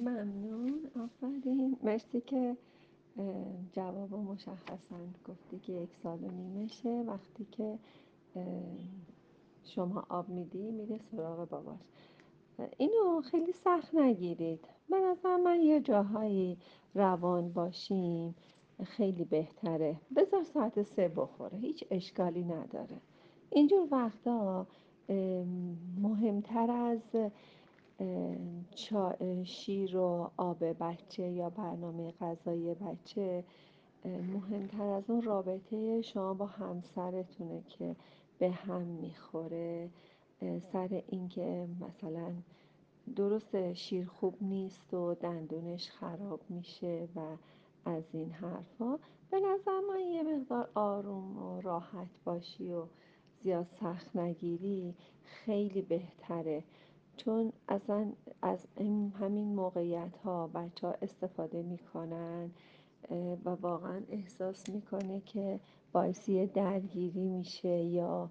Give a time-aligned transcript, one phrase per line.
[0.00, 0.90] ممنون.
[1.04, 1.76] آفرین.
[1.82, 2.56] مرسی که
[3.72, 4.96] جواب مشخصا
[5.28, 7.04] گفتی که یک سال و نیمشه.
[7.06, 7.78] وقتی که
[9.64, 11.78] شما آب میدی میره سراغ باباش.
[12.76, 14.60] اینو خیلی سخت نگیرید.
[14.90, 16.58] به نظر من یه جاهایی
[16.94, 18.34] روان باشیم
[18.84, 19.96] خیلی بهتره.
[20.16, 21.58] بذار ساعت سه بخوره.
[21.58, 23.00] هیچ اشکالی نداره.
[23.50, 24.66] اینجور وقتا
[26.02, 27.16] مهمتر از
[29.44, 33.44] شیر و آب بچه یا برنامه غذایی بچه
[34.04, 37.96] مهمتر از اون رابطه شما با همسرتونه که
[38.38, 39.90] به هم می‌خوره.
[40.72, 42.32] سر اینکه مثلا
[43.16, 47.20] درست شیر خوب نیست و دندونش خراب میشه و
[47.84, 48.98] از این حرفا
[49.30, 52.86] به نظر من یه مقدار آروم و راحت باشی و
[53.42, 54.94] زیاد سخت نگیری
[55.24, 56.64] خیلی بهتره.
[57.18, 58.66] چون اصلا از
[59.20, 62.50] همین موقعیت ها بچه ها استفاده می‌کنن
[63.44, 65.60] و واقعا احساس می‌کنه که
[65.92, 68.30] باعثی درگیری میشه یا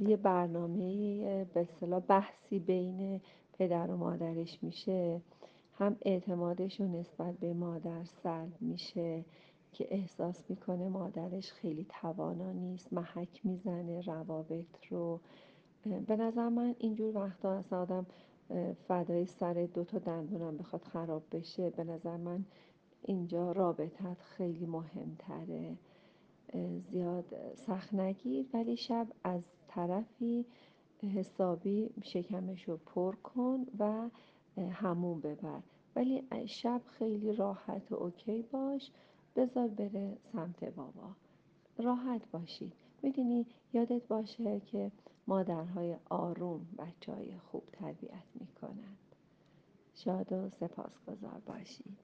[0.00, 3.20] یه برنامه به اصطلاح بحثی بین
[3.52, 5.20] پدر و مادرش میشه.
[5.74, 9.24] هم اعتمادش رو نسبت به مادر سلب میشه
[9.72, 15.20] که احساس می‌کنه مادرش خیلی توانا نیست محک می‌زنه روابط رو
[15.84, 18.06] به نظر من اینجور وقتا اصلا آدم
[18.88, 22.44] فدای سر دو تا دندونم بخواد خراب بشه به نظر من
[23.02, 25.76] اینجا رابطت خیلی مهمتره.
[26.90, 30.46] زیاد سخت نگیر ولی شب از طرفی
[31.14, 34.10] حسابی شکمش رو پر کن و
[34.70, 35.62] همون ببر.
[35.96, 38.90] ولی شب خیلی راحت و اوکی باش
[39.36, 41.16] بذار بره سمت بابا.
[41.78, 44.92] راحت باشید می‌دونی یادت باشه که
[45.26, 48.98] مادرهای آروم بچه های خوب تربیت می‌کنند.
[49.94, 52.02] شاد و سپاسگزار باشید.